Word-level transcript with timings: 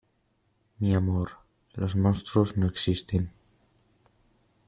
mi 0.79 0.95
amor, 0.95 1.37
los 1.75 1.95
monstruos 1.95 2.57
no 2.57 2.65
existen. 2.65 3.31